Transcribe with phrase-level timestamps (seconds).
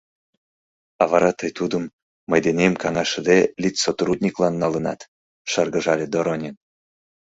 [1.01, 1.83] —А вара тый тудым,
[2.29, 4.99] мый денем каҥашыде, литсотрудниклан налынат,—
[5.51, 6.55] шыргыжале Доронин.